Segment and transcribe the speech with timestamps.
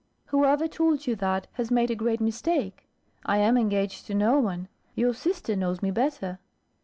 [0.29, 2.87] "Whoever told you that, has made a great mistake.
[3.23, 4.67] I am engaged to no one.
[4.95, 6.39] Your sister knows me better."